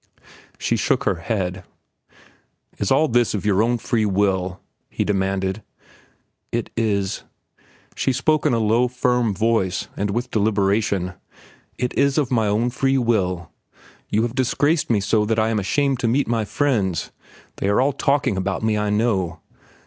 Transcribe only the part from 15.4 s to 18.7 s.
am ashamed to meet my friends. They are all talking about